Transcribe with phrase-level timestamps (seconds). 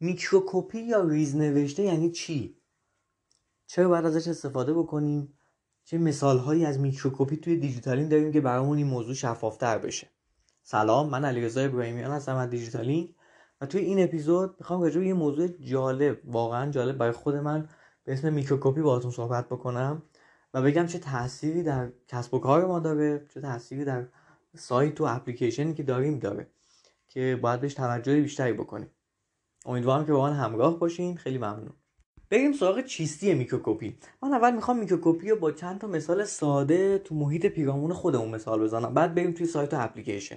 [0.00, 2.56] microcopy یا ریزنوشته یعنی چی؟
[3.66, 5.38] چرا باید ازش استفاده بکنیم؟
[5.84, 10.10] چه مثال هایی از microcopy توی دیجیتالین داریم که برامون این موضوع شفافتر بشه؟
[10.62, 13.14] سلام من علیرضا ابراهیمیان هستم از دیجیتالین
[13.60, 17.68] و توی این اپیزود می‌خوام راجع یه موضوع جالب واقعا جالب برای خود من
[18.04, 20.02] به اسم microcopy باهاتون صحبت بکنم
[20.54, 24.06] و بگم چه تأثیری در کسب و کار ما داره چه تأثیری در
[24.54, 26.46] سایت و اپلیکیشنی که داریم داره
[27.08, 28.90] که باید بهش توجه بیشتری بکنیم.
[29.66, 31.16] امیدوارم که با من همراه باشین.
[31.16, 31.72] خیلی ممنون.
[32.30, 33.98] بریم سراغ چیستی microcopy.
[34.22, 38.62] من اول می‌خوام microcopy رو با چند تا مثال ساده تو محیط پیرامون خودمون مثال
[38.62, 38.94] بزنم.
[38.94, 40.36] بعد بریم توی سایت و اپلیکیشن.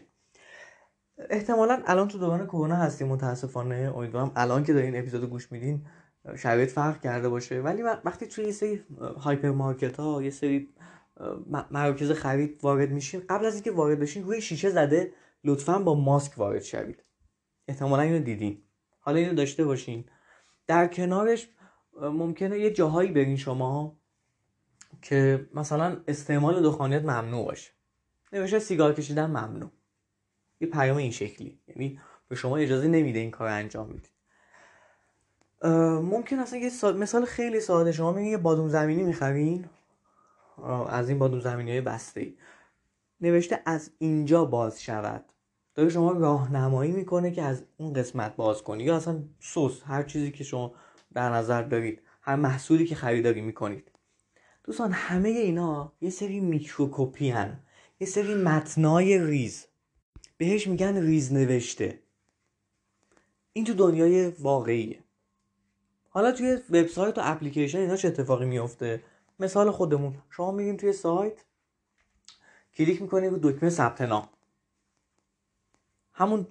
[1.30, 3.94] احتمالا الان تو دوران کرونا هستیم متاسفانه.
[3.96, 5.86] امیدوارم الان که دارین اپیزود گوش میدین
[6.38, 7.62] شرایط فرق کرده باشه.
[7.62, 8.84] ولی وقتی توی یه سری
[9.18, 10.70] هایپر مارکت ها یه سری
[11.72, 16.38] مراکز خرید وارد میشین قبل از اینکه وارد بشین روی شیشه زده لطفا با ماسک
[16.38, 17.04] وارد شوید.
[17.68, 18.62] احتمالا اینو دیدین.
[19.10, 20.06] حالا اینو داشته باشین.
[20.68, 21.50] در کنارش
[22.02, 23.98] ممکنه یه جاهایی برین شما
[25.02, 27.72] که مثلا استعمال دخانیات ممنوع باشه.
[28.34, 29.72] نوشته سیگار کشیدن ممنوع.
[30.62, 31.60] یه پیام این شکلی.
[31.68, 34.10] یعنی به شما اجازه نمیده این کار انجام بدید.
[36.02, 37.92] ممکن اصلا یه مثال خیلی ساده.
[37.92, 39.66] شما میگین یه بادوم زمینی می‌خرین؟
[40.90, 42.34] از این بادوم زمینی های بسته
[43.22, 45.26] نوشته از اینجا باز شود.
[45.80, 48.84] داره شما راهنمایی می‌کنه که از اون قسمت باز کنی.
[48.84, 50.74] یا اصلا سس هر چیزی که شما
[51.14, 53.92] در نظر دارید هر محصولی که خریداری می‌کنید.
[54.64, 57.60] دوستان همه اینا یه سری microcopy هن
[58.00, 59.66] یه سری متنای ریز.
[60.38, 62.00] بهش میگن ریز نوشته.
[63.54, 65.04] این تو دنیای واقعیه.
[66.10, 69.04] حالا توی وبسایت و اپلیکیشن اینا چه اتفاقی میفته
[69.40, 70.16] مثال خودمون.
[70.30, 71.46] شما میرین توی سایت
[72.76, 74.30] کلیک می‌کنید رو دکمه ثبت نام.
[76.20, 76.48] همون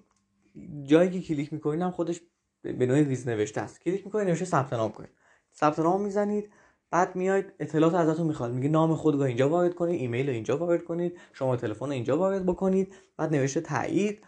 [0.83, 2.21] جایی که کلیک می‌کنید هم خودش
[2.63, 3.81] به نوعی ریز نوشته است.
[3.81, 5.11] کلیک می‌کنید نوشته ثبت نام کنید
[5.55, 6.51] ثبت نام می‌زنید
[6.91, 8.53] بعد میاید اطلاعات ازتون می‌خواد.
[8.53, 12.19] میگه نام خود رو اینجا وارد کنید ایمیل رو اینجا وارد کنید شماره تلفن اینجا
[12.19, 14.25] وارد بکنید بعد نوشته تایید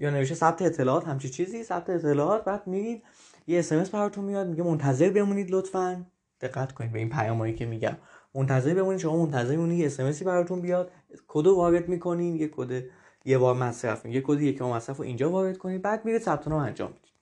[0.00, 1.62] یا نوشته ثبت اطلاعات همچی چیزی.
[1.62, 3.02] ثبت اطلاعات بعد میرید
[3.46, 6.06] یه اسمس براتون میاد میگه منتظر بمونید لطفا.
[6.40, 7.96] دقت کنید به این پیامایی که میگم.
[8.34, 10.90] منتظر بمونید شما منتظر بمونید یه اسمسی براتون بیاد.
[11.28, 12.84] کد وارد می‌کنین یه کد
[13.28, 16.48] یه بار مصرف یه کد یک بار مصرف رو اینجا وارد کنید بعد میرید ثبت
[16.48, 17.12] نام انجام می‌دید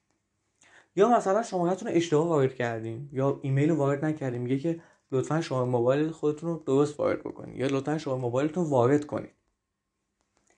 [0.97, 4.81] یا مثلا شمارهتون رو اشتباه وارد کردین یا ایمیل رو وارد نکردین میگه که
[5.13, 9.35] لطفا شماره موبایل خودتون رو درست وارد بکنید یا لطفا شماره موبایلتون وارد کنید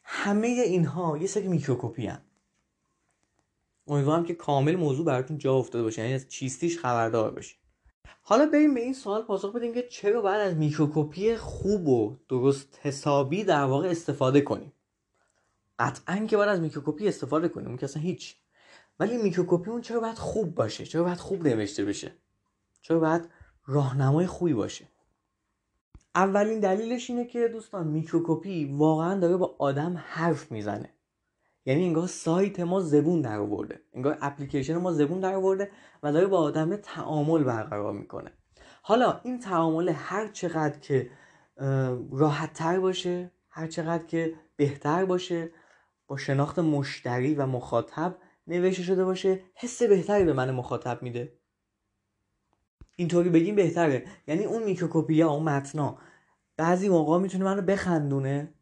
[0.04, 2.20] همه اینها یه سری microcopy هن.
[3.86, 7.59] امیدوارم که کامل موضوع براتون جا افتاده باشه یعنی از چیستیش خبردار باشین
[8.22, 12.78] حالا بریم به این سوال پاسخ بدیم که چرا باید از microcopy خوب و درست
[12.82, 14.72] حسابی در واقع استفاده کنیم؟
[15.78, 18.37] قطعا که باید از microcopy استفاده کنیم که اصلا هیچ.
[19.00, 22.12] ولی microcopy اون چرا باید خوب باشه؟ چرا باید خوب نوشته بشه؟
[22.83, 23.28] چرا باید
[23.66, 24.84] راهنمای خوبی باشه؟
[26.15, 30.93] اولین دلیلش اینه که دوستان میکروکوپی واقعا داره با آدم حرف می‌زنه.
[31.66, 35.71] یعنی انگار سایت ما زبون در آورده انگار اپلیکیشن ما زبون در آورده
[36.03, 38.33] و داره با آدم تعامل برقرار می‌کنه.
[38.83, 41.10] حالا این تعامل هر چقدر که
[42.12, 45.50] راحت تر باشه هر چقدر که بهتر باشه
[46.08, 51.38] با شناخت مشتری و مخاطب نوشته شده باشه حس بهتری به من مخاطب میده.
[52.96, 54.06] اینطوری بگیم بهتره.
[54.26, 55.98] یعنی اون میکروکوپیا اون متنا
[56.56, 58.54] بعضی موقع می‌تونه منو بخندونه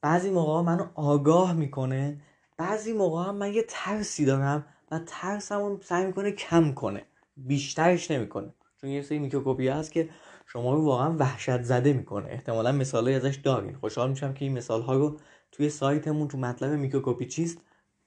[0.00, 2.20] بعضی موقع منو آگاه می‌کنه
[2.56, 7.06] بعضی موقع هم من یه ترسی دارم و ترسمون سعی می‌کنه کم کنه.
[7.36, 8.54] بیشترش نمی‌کنه.
[8.80, 10.10] چون یه سری میکروکوپیا هست که
[10.46, 12.28] شما رو واقعا وحشت زده می‌کنه.
[12.28, 13.76] احتمالا مثالای ازش دارین.
[13.76, 15.20] خوشحال میشم که این مثال ها رو
[15.52, 17.58] توی سایتمون تو مطلب میکروکوپی چیست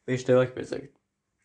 [0.05, 0.99] به اشتراک بذارید.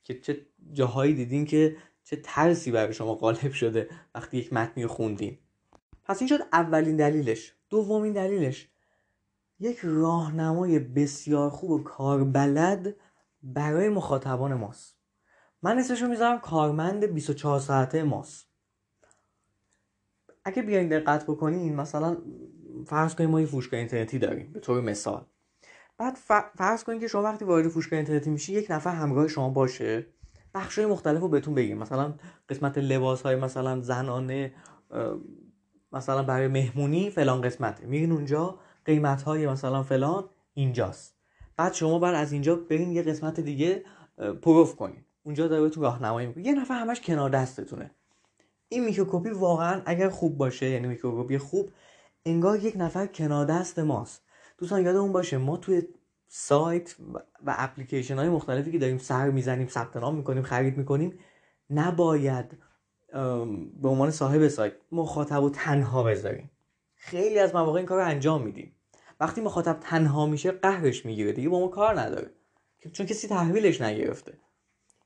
[0.05, 4.89] که چه جاهایی دیدین که چه ترسی برای شما غالب شده وقتی یک متنی رو
[4.89, 5.39] خوندین.
[6.05, 7.55] پس این شد اولین دلیلش.
[7.71, 8.69] دومین دلیلش.
[9.61, 12.97] یک راهنمای بسیار خوب و کاربلد
[13.43, 14.97] برای مخاطبان ماست.
[15.63, 18.50] من اسمشو می‌ذارم کارمند 24 ساعته ماست.
[20.51, 22.17] اگه بیاین دقت بکنین مثلا
[22.87, 25.25] فرض کنیم ما یه فروشگاه اینترنتی داریم به طور مثال.
[25.99, 26.15] بعد
[26.55, 30.07] فرض کنید که شما وقتی وارد فروشگاه اینترنتی میشی یک نفر همراه شما باشه.
[30.55, 31.79] بخش های مختلف رو بهتون بگیم.
[31.79, 32.15] مثلا
[32.49, 34.53] قسمت لباس های مثلا زنانه
[35.93, 37.87] مثلا برای مهمونی فلان قسمته.
[37.87, 40.25] میرین اونجا قیمت های مثلا فلان
[40.55, 41.17] اینجاست.
[41.57, 43.85] بعد شما بعد از اینجا برین یه قسمت دیگه
[44.43, 45.05] پرو کنین.
[45.23, 46.47] اونجا داره بهتون راهنمایی می‌کنه.
[46.47, 47.91] یه نفر همش کنار دستتونه.
[48.73, 51.71] این microcopy واقعا اگر خوب باشه یعنی microcopy خوب
[52.25, 54.23] انگار یک نفر کنار دست ماست.
[54.59, 55.83] دوستان یادمون باشه ما توی
[56.29, 56.97] سایت
[57.47, 61.19] و اپلیکیشن های مختلفی که داریم سر می‌زنیم ثبت نام می‌کنیم خرید می‌کنیم
[61.71, 62.59] نباید
[63.83, 66.51] به عنوان صاحب سایت مخاطب و تنها بذاریم.
[66.95, 68.77] خیلی از مواقع این کار رو انجام میدیم.
[69.21, 72.31] وقتی مخاطب تنها میشه قهرش می‌گیره دیگه با ما کار نداره.
[72.93, 74.39] چون کسی تحویلش نگرفته.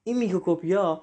[0.02, 1.02] این میکروکوپیا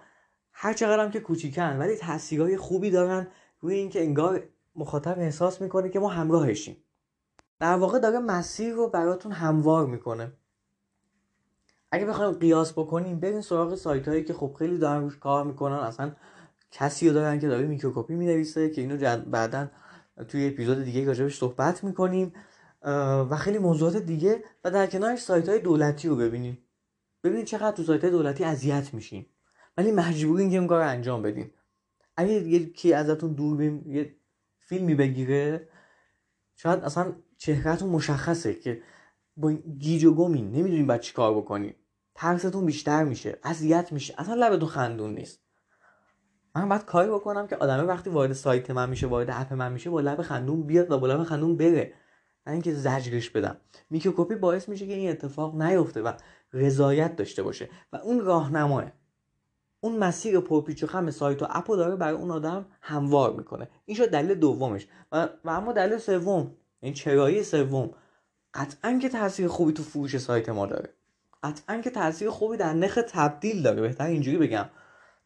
[0.53, 3.27] هر چقدر هم که کوچیکن ولی تاثیرهای خوبی دارن
[3.59, 4.43] روی اینکه انگار
[4.75, 6.77] مخاطب احساس می‌کنه که ما همراهشیم.
[7.59, 10.31] در واقع داره مسیر رو براتون هموار می‌کنه.
[11.91, 15.75] اگه بخوایم قیاس بکنیم بریم سراغ سایت هایی که خب خیلی دارن روش کار می‌کنن.
[15.75, 16.15] اصلا
[16.71, 19.67] کسی رو دارن که داره میکروکوپی می‌نویسه که اینو بعدا
[20.27, 22.33] توی اپیزود دیگه راجبش صحبت می‌کنیم
[23.29, 24.43] و خیلی موضوعات دیگه.
[24.63, 26.57] و در کنارش سایت های دولتی رو ببینیم.
[27.23, 29.25] ببینید چقدر تو سایت های دولتی اذیت میشین
[29.77, 31.51] ولی مجبورین که این کار رو انجام بدین.
[32.17, 34.15] اگه یکی ازتون دوربین یه
[34.59, 35.67] فیلمی بگیره
[36.55, 38.81] شاید اصلا چهرهتون مشخصه که
[39.37, 41.73] با گیج و گمین نمی‌دونین باید چی کار بکنین.
[42.15, 45.41] ترستون بیشتر میشه اذیت میشه اصلا لبتون خندون نیست.
[46.55, 49.89] من باید کاری بکنم که آدمه وقتی وارد سایت من میشه وارد اپ من میشه
[49.89, 51.93] با لب خندون بیاد و با لب خندون بره.
[52.47, 53.57] نه اینکه زجرش بدم.
[53.89, 56.13] microcopy باعث میشه که این اتفاق نیفته و
[56.53, 57.69] رضایت داشته باشه.
[57.93, 58.91] و اون راهنماه.
[59.83, 63.69] اون مسیر پرپیچ و خم سایت و اپو داره برای اون آدم هموار می‌کنه.
[63.85, 64.87] این شد دلیل دومش.
[65.11, 67.89] و, و اما دلیل سوم این چرایی سوم
[68.53, 70.89] قطعا که تاثیر خوبی تو فروش سایت ما داره.
[71.43, 73.81] قطعا که تاثیر خوبی در نرخ تبدیل داره.
[73.81, 74.69] بهتر اینجوری بگم.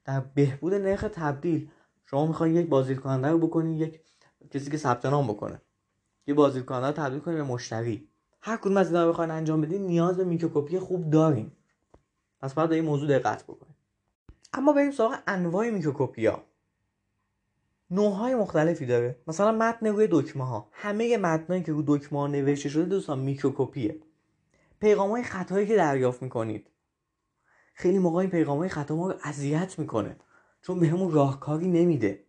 [0.06, 1.70] در بهبود نرخ تبدیل
[2.06, 4.02] شما می‌خواین یک بازدید کننده رو بکنین یک
[4.52, 5.62] کسی که ثبت نام بکنه.
[6.28, 8.10] یه بازدید کننده رو تبدیل کنین به مشتری.
[8.42, 11.52] هر کدوم از اینا رو بخواین انجام بدین نیاز به میکروکوپی خوب داریم
[12.40, 13.75] پس باید این موضوع دقت بکنیم
[14.58, 16.44] اما بریم سراغ انواع میکروکوپیا.
[17.92, 19.16] نوعهای مختلفی داره.
[19.28, 24.00] مثلا متن روی دکمه ها همه متنایی که روی دکمه ها نوشته شده دوستان میکروکوپیه.
[24.80, 26.68] پیغام های خطایی که دریافت می‌کنید.
[27.74, 30.16] خیلی موقع این پیغام های خطا ما رو اذیت می‌کنه.
[30.62, 32.24] چون بهمون راهکاری نمیده.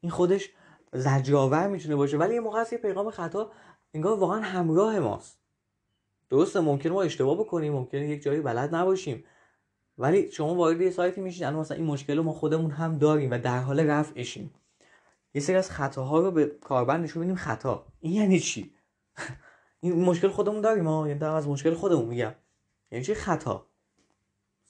[0.00, 0.50] این خودش
[0.92, 2.16] زجرآور می‌تونه باشه.
[2.16, 3.52] ولی یه موقع هست یه پیغام خطا
[3.94, 5.38] انگار واقعا همراه ماست.
[6.30, 7.72] درسته ممکن ما اشتباه بکنیم.
[7.72, 9.24] ممکنه یک جایی بلد نباشیم.
[10.00, 13.30] ولی شما وارد یه سایتی میشین الان مثلا این مشکل رو ما خودمون هم داریم
[13.30, 14.50] و در حال رفعشیم.
[15.34, 17.86] یه سری از خطاها رو به کاربر نشون بدیم خطا.
[18.00, 18.70] این یعنی چی؟
[19.80, 22.34] این مشکل خودمون داریم ما یعنی از مشکل خودمون میگم.
[22.92, 23.66] یعنی چی خطا؟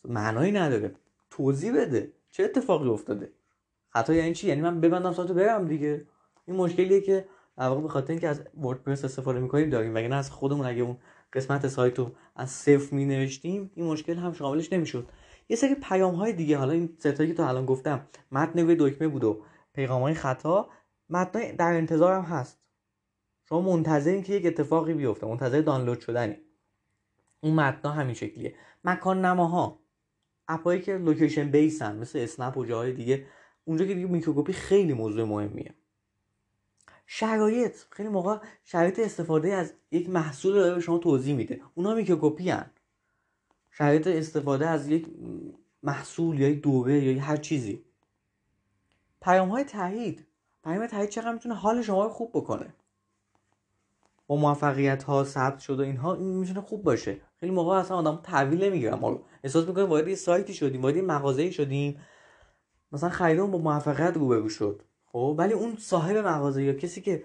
[0.05, 0.95] معنایی نداره.
[1.31, 2.13] توضیح بده.
[2.31, 3.33] چه اتفاقی افتاده؟
[3.89, 6.07] خطا یعنی چی؟ یعنی من ببندم سایتو برم دیگه.
[6.47, 7.29] این مشکلیه که
[7.59, 10.97] در واقع به خاطر اینکه از وردپرس استفاده می‌کنیم داریم وگرنه از خودمون اگه اون
[11.33, 11.97] قسمت سایت
[12.37, 15.09] از صفر می نوشتیم این مشکل هم شاملش نمی‌شد.
[15.51, 19.09] یه سری پیام های دیگه حالا این ستایی که تا الان گفتم متن روی دکمه
[19.09, 19.43] بود و
[19.73, 20.69] پیغام های خطا
[21.09, 22.59] متن در انتظار هم هست.
[23.49, 26.37] شما منتظرین که یک اتفاقی بیفته منتظر دانلود شدنی.
[27.41, 28.55] اون متن همین شکلیه.
[28.85, 29.79] مکان نماها
[30.49, 33.27] اپایی که location base ان مثل اسنپ و جاهای دیگه
[33.65, 35.75] اونجا که دیگه microcopy خیلی موضوع مهمیه.
[37.07, 37.77] شرایط.
[37.91, 41.61] خیلی موقع شرایط استفاده از یک محصول رو به شما توضیح میده.
[41.75, 42.71] اونا microcopy هن.
[43.71, 45.07] شرایط استفاده از یک
[45.83, 47.85] محصول یا یک دوره یا هر چیزی.
[49.23, 50.27] پیام های تایید.
[50.65, 52.75] پیام تایید چقدر می‌تونه حال شما رو خوب بکنه.
[54.27, 57.21] با موفقیت ها ثبت شده اینها این می‌تونه خوب باشه.
[57.37, 61.03] خیلی موقع اصلا آدم تحویل نمی‌گیرن ما احساس می‌کنیم وارد یه سایتی شدیم وارد یه
[61.03, 62.01] مغازه‌ای شدیم.
[62.93, 64.83] مثلا خریدمون با موفقیت روبرو شد.
[65.07, 67.25] خب ولی اون صاحب مغازه یا کسی که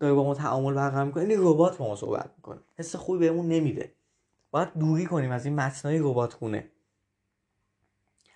[0.00, 2.60] داره با ما تعامل برقرار می‌کنه این ربات با ما صحبت می‌کنه.
[2.76, 3.92] حس خوبی بهمون نمیده.
[4.50, 6.70] باید دوری کنیم از این متنای ربات خونه.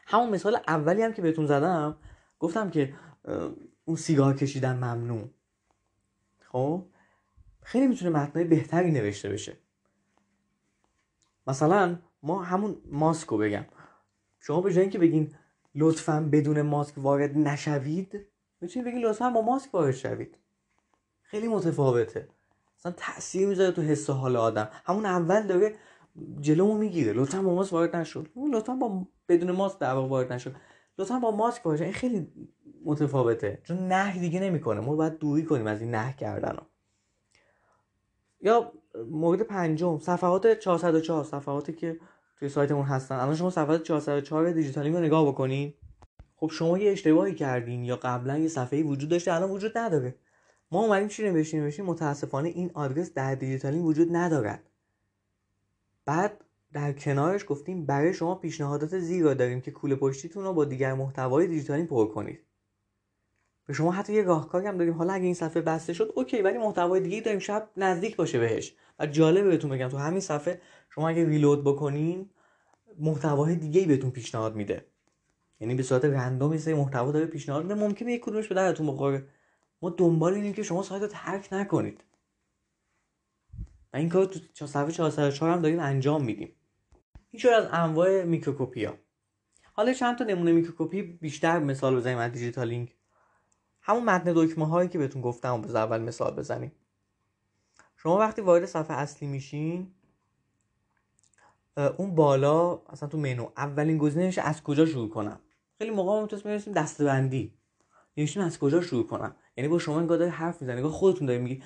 [0.06, 1.96] همون مثال اولی هم که بهتون زدم
[2.38, 2.94] گفتم که
[3.84, 5.28] اون سیگار کشیدن ممنوع.
[6.40, 6.86] خب؟
[7.62, 9.56] خیلی می‌تونه متنای بهتری نوشته بشه.
[11.46, 13.64] مثلا ما همون ماسک رو بگم.
[14.40, 15.34] شما به جای اینکه بگین
[15.74, 18.26] لطفا بدون ماسک وارد نشوید
[18.60, 20.38] می‌تونید بگین لطفا با ماسک وارد شوید.
[21.22, 22.28] خیلی متفاوته.
[22.78, 24.68] مثلا تاثیر می‌ذاره تو حس حال آدم.
[24.84, 25.76] همون اول داره
[26.40, 27.12] جلومو می‌گیره.
[27.12, 30.54] لطفا با ماسک وارد نشد لطفا با بدون ماسک در وارد نشد
[30.98, 32.28] لطفا با ماسک وارد این خیلی
[32.84, 33.60] متفاوته.
[33.64, 34.80] چون نه دیگه نمی‌کنه.
[34.80, 36.66] ما باید دوری کنیم از این نه کردن ها.
[38.40, 38.72] یا
[39.10, 42.00] مورد پنجم صفحات 404 صفحاتی که
[42.36, 43.14] توی سایتمون هستن.
[43.14, 45.74] الان شما صفحات 404 دیجیتالی رو نگاه بکنین.
[46.36, 50.14] خب شما یه اشتباهی کردین یا قبلا یه صفحه وجود داشته الان وجود نداره.
[50.70, 54.71] ما اومدیم چی نوشتیم؟ نوشتیم متاسفانه این آدرس در دیجیتالی وجود ندارد.
[56.04, 60.94] بعد در کنارش گفتیم برای شما پیشنهادات را داریم که کوله پشتیتون رو با دیگر
[60.94, 62.40] محتوای دیجیتالی پر کنید.
[63.66, 64.94] به شما حتی یه راهکاری هم داریم.
[64.94, 67.40] حالا اگه این صفحه بسته شد اوکی ولی محتوای دیگه داریم.
[67.40, 68.74] شب نزدیک باشه بهش.
[68.98, 72.30] و جالبه بهتون بگم تو همین صفحه شما اگه ریلود بکنین
[72.98, 74.86] محتوای دیگه بهتون پیشنهاد میده.
[75.60, 77.74] یعنی به صورت رندوم یه محتوا داره پیشنهاد میده.
[77.74, 79.24] ممکنه یک کدومش به درتون بخوره.
[79.82, 82.04] ما دنبال اینیم که شما سایت رو ترک نکنید.
[83.92, 86.56] و این کار تو صفحه 404 هم داریم انجام میدیم.
[87.30, 88.98] این شد از انواع microcopy ا؟
[89.72, 92.96] حالا چند تا نمونه microcopy بیشتر مثال بزنیم از دیجیتال لینک.
[93.82, 96.72] همون متن دکمه هایی که بهتون گفتم به اول مثال بزنیم.
[97.96, 99.94] شما وقتی وارد صفحه اصلی میشین
[101.96, 105.40] اون بالا اصلا تو منو اولین گزینه از کجا شروع کنم؟
[105.78, 107.54] خیلی موقع ما می‌تونیم برسیم دسته‌بندی.
[108.16, 111.38] نوشتیم از کجا شروع کنم؟ یعنی با شما انگار داری حرف می‌زنی انگار خودتون داری
[111.38, 111.62] میگی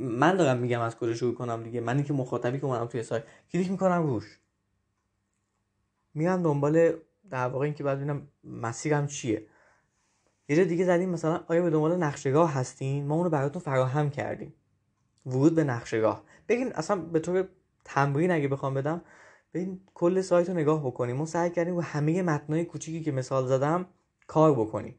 [0.00, 3.24] من دارم میگم از کجا شروع کنم دیگه من که مخاطبی که اومدم توی سایت
[3.52, 4.38] کلیک می‌کنم روش.
[6.14, 6.92] میرم دنبال
[7.30, 9.46] در واقع اینکه بعد ببینم مسیرم چیه.
[10.48, 14.54] یه جا دیگه زدیم مثلا آیا به دنبال نقشهگاه هستین؟ ما اونو براتون فراهم کردیم.
[15.26, 17.48] ورود به نقشهگاه بگین اصلا به طور
[17.84, 19.00] تمرین اگه بخوام بدم
[19.54, 21.16] ببین کل سایت رو نگاه بکنیم.
[21.16, 23.86] ما سعی کردیم و همه متنای کوچیکی که مثال زدم
[24.26, 24.94] کار بکنیم.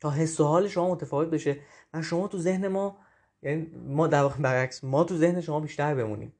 [0.00, 1.60] تا حس و حال شما متفاوت بشه.
[1.94, 2.98] و شما تو ذهن ما
[3.42, 6.32] یعنی ما در واقع برعکس ما تو ذهن شما بیشتر بمونیم.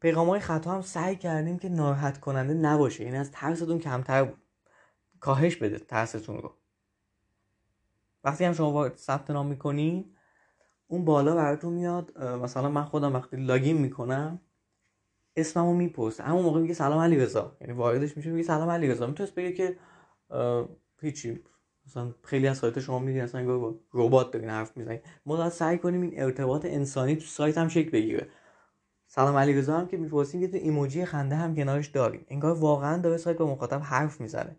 [0.00, 3.04] پیغام های خطا هم سعی کردیم که ناراحت کننده نباشه.
[3.04, 4.32] یعنی از ترستون کمتر
[5.20, 6.54] کاهش بده ترستون رو.
[8.24, 10.14] وقتی هم شما وارد ثبت نام می‌کنین
[10.86, 14.40] اون بالا براتون میاد مثلا من خودم وقتی لاگین می‌کنم
[15.36, 16.22] اسممو می‌پرسه.
[16.22, 19.52] همون موقع میگه سلام علی رضا یعنی واردش میشه میگه سلام علی رضا می‌تونست بگه
[19.52, 19.78] که
[21.02, 21.40] هیچی.
[21.86, 25.00] مثلا خیلی از سایت شما میدین اصلا با ربات دارین حرف می‌زنین.
[25.26, 28.28] ما باید سعی کنیم این ارتباط انسانی تو سایت هم شکل بگیره.
[29.06, 32.26] سلام علی هم که می‌پرسیم یه ایموجی خنده هم کنارش داریم.
[32.28, 34.56] انگار واقعا داره سایت با مخاطب حرف می‌زنه.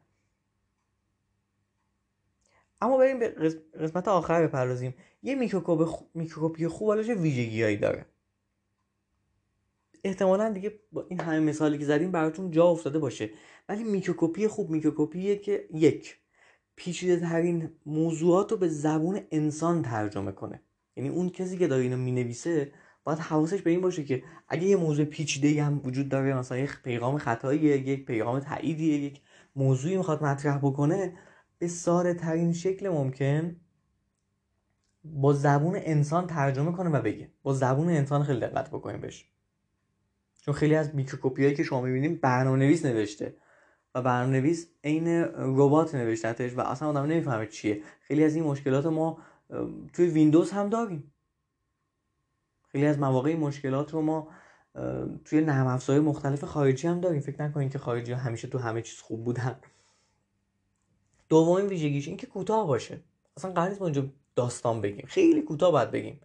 [2.81, 3.29] اما بریم به
[3.79, 4.93] قسمت آخر بپردازیم.
[5.23, 5.35] یه
[6.13, 8.05] میکروکوپی خوب حالا چه ویژگیهایی داره؟
[10.03, 13.29] احتمالا دیگه با این همه مثالی که زدیم براتون جا افتاده باشه.
[13.69, 16.17] ولی میکروکوپی خوب میکروکوپیه که یک
[16.75, 20.61] پیچیده ترین موضوعات رو به زبون انسان ترجمه کنه.
[20.95, 22.71] یعنی اون کسی که داره اینو می‌نویسه
[23.03, 26.69] باید حواسش به این باشه که اگه یه موضوع پیچیده هم وجود داره مثلا یک
[26.83, 29.21] پیغام خطاییه یک پیغام تاییدیه یک
[29.55, 31.13] موضوعی می‌خواد مطرح بکنه
[31.59, 33.55] به ساده ترین شکل ممکن
[35.03, 37.31] با زبون انسان ترجمه کنه و بگه.
[37.43, 39.25] با زبون انسان خیلی دقت بکنیم بهش.
[40.49, 43.35] چون خیلی از microcopy که شما می‌بینیم برنامه نویس نوشته
[43.95, 47.81] و برنامه نویس عین ربات نوشتتش و اصلا آدم نمی‌فهمه چیه.
[48.01, 49.17] خیلی از این مشکلات ما
[49.93, 51.13] توی ویندوز هم داریم.
[52.67, 54.27] خیلی از مواقع مشکلات رو ما
[55.25, 57.21] توی نرم افزارهای مختلف خارجی هم داریم.
[57.21, 59.59] فکر نکنید که خارجی همیشه تو همه چیز خوب بودن.
[61.29, 62.99] دومین ویژگیش این که کوتاه باشه.
[63.37, 65.05] اصلا قرار نیست ما اینجا داستان بگیم.
[65.07, 66.21] خیلی کوتاه باید بگیم.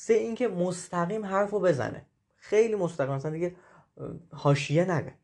[0.00, 2.06] سه اینکه مستقیم حرف رو بزنه.
[2.36, 3.56] خیلی مستقیم مثلا دیگه
[4.32, 5.14] حاشیه نگه.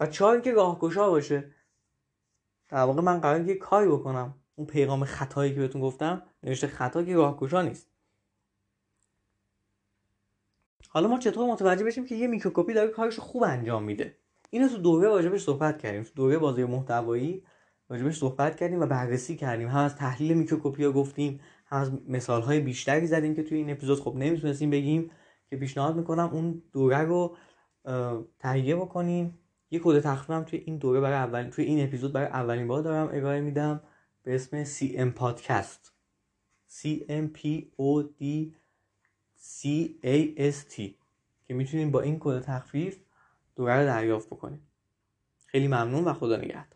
[0.00, 1.50] و چهار اینکه راهگشا باشه.
[2.68, 4.34] در واقع من قرار یه کاری بکنم.
[4.56, 7.90] اون پیغام خطایی که بهتون گفتم نوشته خطا که راهگشا نیست.
[10.88, 14.18] حالا ما چطور متوجه بشیم که یه میکروکوپی داره کارش خوب انجام میده؟
[14.50, 16.02] اینو تو دوره راجبش صحبت کردیم.
[16.02, 17.44] تو دوره بازی محتوایی
[17.88, 19.68] راجبش صحبت کردیم و بررسی کردیم.
[19.68, 24.00] هم از تحلیل میکروکوپیا گفتیم هم از مثال های بیشتری زدیم که توی این اپیزود.
[24.00, 25.10] خب نمی‌تونستیم بگیم
[25.50, 27.36] که پیشنهاد می‌کنم اون دوره رو
[28.38, 29.38] تهیه بکنیم
[29.70, 33.08] یه کد تخفیف توی این دوره برای اول توی این اپیزود برای اولین بار دارم
[33.12, 33.80] ارائه میدم.
[34.22, 35.92] به اسم CM پادکست
[36.70, 38.24] CM P O D
[39.38, 39.66] C
[40.04, 40.80] A S T.
[41.44, 42.98] که می‌تونیم با این کد تخفیف
[43.56, 44.60] دوره رو دریافت بکنیم
[45.46, 46.75] خیلی ممنون و خدا نگهدار.